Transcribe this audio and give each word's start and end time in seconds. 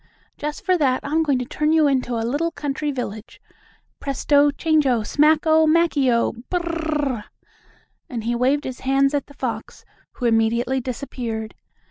Just 0.35 0.65
for 0.65 0.79
that 0.79 0.99
I'm 1.03 1.21
going 1.21 1.37
to 1.37 1.45
turn 1.45 1.71
you 1.71 1.85
into 1.85 2.15
a 2.15 2.25
little 2.25 2.49
country 2.49 2.91
village! 2.91 3.39
Presto, 3.99 4.49
chango! 4.49 5.05
Smacko, 5.05 5.67
Mackeo! 5.67 6.33
Bur 6.49 6.57
r 6.57 7.01
r 7.07 7.13
r!" 7.17 7.25
and 8.09 8.23
he 8.23 8.33
waved 8.33 8.63
his 8.63 8.79
hands 8.79 9.13
at 9.13 9.27
the 9.27 9.35
fox, 9.35 9.85
who 10.13 10.25
immediately 10.25 10.79
disappeared. 10.81 11.53